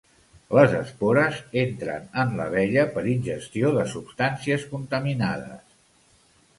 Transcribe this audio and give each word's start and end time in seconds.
Les 0.57 0.71
espores 0.77 1.41
entren 1.65 2.09
en 2.23 2.33
l'abella 2.41 2.87
per 2.97 3.05
ingestió 3.13 3.73
de 3.79 3.87
substàncies 3.95 4.69
contaminades. 4.75 5.67